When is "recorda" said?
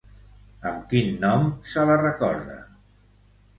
2.05-2.59